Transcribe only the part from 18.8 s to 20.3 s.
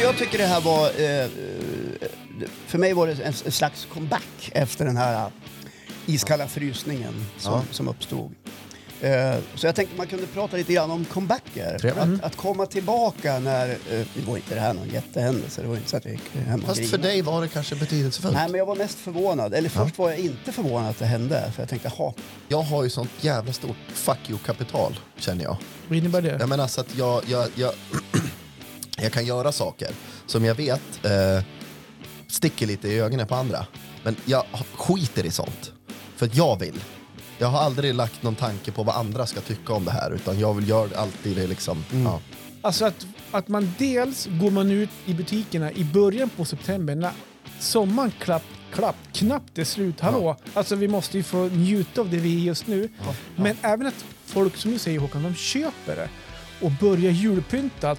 förvånad. Eller först var jag